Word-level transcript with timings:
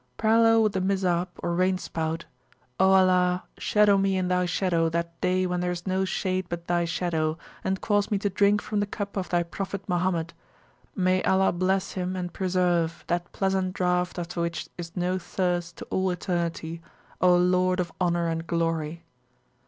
Parallel 0.17 0.63
with 0.63 0.73
the 0.73 0.81
Mizab, 0.81 1.27
or 1.43 1.53
rain 1.53 1.77
spout: 1.77 2.25
O 2.79 2.89
Allah, 2.91 3.43
shadow 3.59 3.99
me 3.99 4.17
in 4.17 4.29
Thy 4.29 4.47
Shadow 4.47 4.89
that 4.89 5.21
day 5.21 5.45
when 5.45 5.59
there 5.59 5.69
is 5.69 5.85
no 5.85 6.05
shade 6.05 6.47
but 6.49 6.65
Thy 6.65 6.85
Shadow, 6.85 7.37
and 7.63 7.81
cause 7.81 8.09
me 8.09 8.17
to 8.17 8.27
drink 8.27 8.63
from 8.63 8.79
the 8.79 8.87
Cup 8.87 9.15
of 9.15 9.29
Thy 9.29 9.43
Prophet 9.43 9.85
Mohammedmay 9.87 11.21
Allah 11.23 11.51
bless 11.51 11.91
Him 11.91 12.15
and 12.15 12.33
preserve!that 12.33 13.31
pleasant 13.31 13.75
Draught 13.75 14.17
after 14.17 14.41
which 14.41 14.69
is 14.75 14.97
no 14.97 15.19
thirst 15.19 15.77
to 15.77 15.85
all 15.91 16.09
eternity, 16.09 16.81
O 17.21 17.35
Lord 17.37 17.79
of 17.79 17.91
Honour 18.01 18.25
and 18.27 18.47
Glory! 18.47 19.03